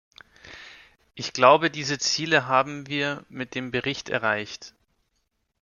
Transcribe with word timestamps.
Ich 1.13 1.31
glaube, 1.31 1.69
diese 1.69 1.99
Ziele 1.99 2.47
haben 2.47 2.87
wir 2.87 3.23
mit 3.29 3.53
dem 3.53 3.69
Bericht 3.69 4.09
erreicht. 4.09 4.73